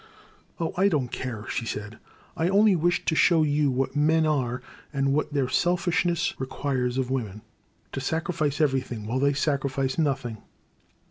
[0.59, 1.99] Oh, I don't care," she said,"
[2.35, 6.97] I only wished to show you what men are and what their selfish ness requires
[6.97, 7.43] of women,—
[7.93, 10.39] ^to sacrifice ever3rthing while they sacrifice nothing."